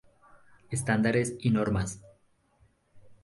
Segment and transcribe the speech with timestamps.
[0.71, 2.01] Estándares y normas.